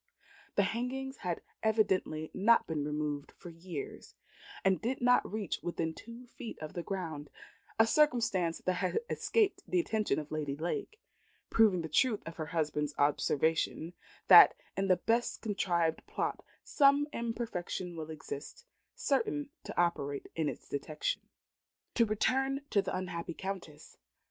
[0.55, 4.15] The hangings had evidently not been removed for years,
[4.65, 7.29] and did not reach within two feet of the ground
[7.77, 10.99] a circumstance that had escaped the attention of Lady Lake
[11.51, 13.93] proving the truth of her husband's observation,
[14.27, 18.65] that in the best contrived plot some imperfection will exist
[18.95, 21.29] certain to operate in its detection.
[21.93, 23.97] To return to the unhappy Countess.